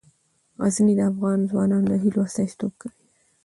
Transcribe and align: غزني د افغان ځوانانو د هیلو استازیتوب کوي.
غزني 0.61 0.93
د 0.97 1.01
افغان 1.11 1.39
ځوانانو 1.49 1.87
د 1.91 1.93
هیلو 2.03 2.19
استازیتوب 2.27 2.71
کوي. 2.81 2.95